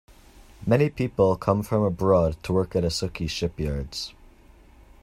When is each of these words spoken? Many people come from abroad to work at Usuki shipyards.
Many 0.65 0.89
people 0.89 1.35
come 1.35 1.61
from 1.61 1.83
abroad 1.83 2.41
to 2.45 2.53
work 2.53 2.75
at 2.75 2.83
Usuki 2.83 3.29
shipyards. 3.29 4.15